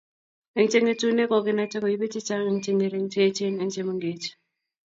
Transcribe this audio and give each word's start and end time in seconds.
Eng 0.57 0.69
chengetune 0.71 1.23
kokinaita 1.29 1.77
koibei 1.83 2.11
chechang 2.13 2.43
eng 2.49 2.59
chengering, 2.63 3.07
cheechen 3.13 3.53
eng 3.61 3.71
chemengech 3.73 4.25